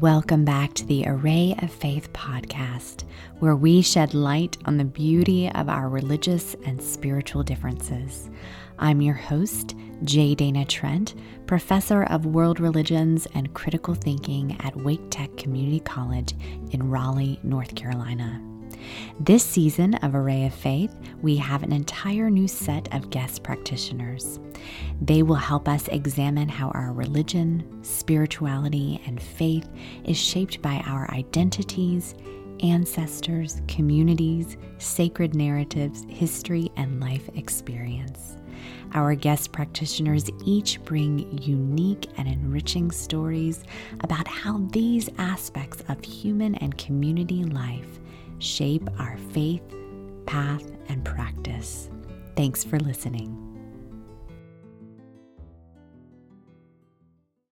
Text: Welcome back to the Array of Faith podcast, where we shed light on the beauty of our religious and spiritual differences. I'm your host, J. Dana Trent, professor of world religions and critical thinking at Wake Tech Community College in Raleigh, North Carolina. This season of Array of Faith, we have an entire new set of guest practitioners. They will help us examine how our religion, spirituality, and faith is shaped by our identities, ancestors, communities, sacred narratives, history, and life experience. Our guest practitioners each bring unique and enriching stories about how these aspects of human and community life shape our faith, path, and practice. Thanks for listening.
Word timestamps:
Welcome 0.00 0.46
back 0.46 0.72
to 0.74 0.86
the 0.86 1.06
Array 1.06 1.54
of 1.60 1.70
Faith 1.70 2.10
podcast, 2.14 3.04
where 3.38 3.54
we 3.54 3.82
shed 3.82 4.14
light 4.14 4.56
on 4.64 4.78
the 4.78 4.84
beauty 4.86 5.50
of 5.50 5.68
our 5.68 5.90
religious 5.90 6.56
and 6.64 6.82
spiritual 6.82 7.42
differences. 7.42 8.30
I'm 8.78 9.02
your 9.02 9.14
host, 9.14 9.76
J. 10.04 10.34
Dana 10.34 10.64
Trent, 10.64 11.16
professor 11.46 12.04
of 12.04 12.24
world 12.24 12.60
religions 12.60 13.28
and 13.34 13.52
critical 13.52 13.94
thinking 13.94 14.58
at 14.62 14.74
Wake 14.74 15.10
Tech 15.10 15.36
Community 15.36 15.80
College 15.80 16.32
in 16.70 16.88
Raleigh, 16.88 17.38
North 17.42 17.74
Carolina. 17.74 18.49
This 19.22 19.44
season 19.44 19.96
of 19.96 20.14
Array 20.14 20.46
of 20.46 20.54
Faith, 20.54 20.96
we 21.20 21.36
have 21.36 21.62
an 21.62 21.74
entire 21.74 22.30
new 22.30 22.48
set 22.48 22.90
of 22.94 23.10
guest 23.10 23.42
practitioners. 23.42 24.40
They 25.02 25.22
will 25.22 25.34
help 25.34 25.68
us 25.68 25.88
examine 25.88 26.48
how 26.48 26.70
our 26.70 26.94
religion, 26.94 27.84
spirituality, 27.84 28.98
and 29.04 29.20
faith 29.20 29.68
is 30.04 30.16
shaped 30.16 30.62
by 30.62 30.82
our 30.86 31.06
identities, 31.10 32.14
ancestors, 32.62 33.60
communities, 33.68 34.56
sacred 34.78 35.34
narratives, 35.34 36.06
history, 36.08 36.70
and 36.78 36.98
life 36.98 37.28
experience. 37.34 38.38
Our 38.94 39.14
guest 39.14 39.52
practitioners 39.52 40.30
each 40.46 40.82
bring 40.84 41.38
unique 41.42 42.08
and 42.16 42.26
enriching 42.26 42.90
stories 42.90 43.64
about 44.00 44.26
how 44.26 44.66
these 44.72 45.10
aspects 45.18 45.84
of 45.90 46.02
human 46.02 46.54
and 46.54 46.78
community 46.78 47.44
life 47.44 47.99
shape 48.40 48.88
our 48.98 49.16
faith, 49.32 49.62
path, 50.26 50.64
and 50.88 51.04
practice. 51.04 51.90
Thanks 52.36 52.64
for 52.64 52.78
listening. 52.80 53.49